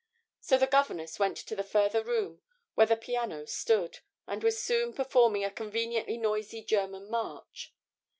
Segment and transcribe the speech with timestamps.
[0.39, 2.41] So the governess went to the further room
[2.73, 7.71] where the piano stood, and was soon performing a conveniently noisy German march.